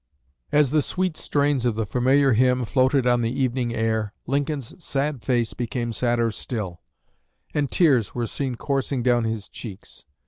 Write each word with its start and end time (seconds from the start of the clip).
As 0.51 0.71
the 0.71 0.81
sweet 0.81 1.15
strains 1.15 1.63
of 1.63 1.75
the 1.75 1.85
familiar 1.85 2.33
hymn 2.33 2.65
floated 2.65 3.05
on 3.05 3.21
the 3.21 3.29
evening 3.39 3.71
air, 3.75 4.15
Lincoln's 4.25 4.83
sad 4.83 5.21
face 5.21 5.53
became 5.53 5.93
sadder 5.93 6.31
still, 6.31 6.81
and 7.53 7.69
tears 7.69 8.15
were 8.15 8.25
seen 8.25 8.55
coursing 8.55 9.03
down 9.03 9.25
his 9.25 9.47
cheeks. 9.47 10.05